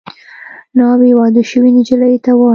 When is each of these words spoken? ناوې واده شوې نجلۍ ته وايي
ناوې 0.77 1.11
واده 1.19 1.41
شوې 1.51 1.69
نجلۍ 1.77 2.15
ته 2.25 2.31
وايي 2.37 2.49